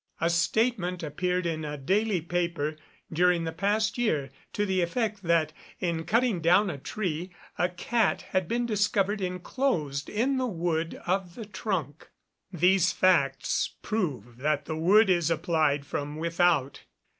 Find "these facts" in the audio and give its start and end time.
12.51-13.75